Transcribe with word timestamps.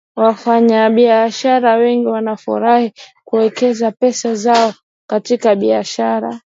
wafanyabiashara 0.15 1.75
wengi 1.75 2.07
wanafurahi 2.07 2.93
kuwekeza 3.25 3.91
pesa 3.91 4.35
zao 4.35 4.73
katika 5.07 5.55
biashara 5.55 6.41